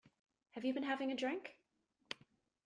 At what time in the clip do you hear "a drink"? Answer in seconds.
1.11-1.57